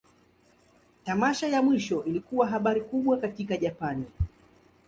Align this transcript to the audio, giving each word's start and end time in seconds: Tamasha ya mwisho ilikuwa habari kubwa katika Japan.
Tamasha 1.03 1.47
ya 1.47 1.61
mwisho 1.61 2.03
ilikuwa 2.05 2.47
habari 2.47 2.81
kubwa 2.81 3.17
katika 3.17 3.57
Japan. 3.57 4.03